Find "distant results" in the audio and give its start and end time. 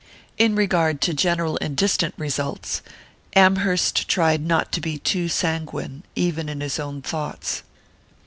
1.77-2.81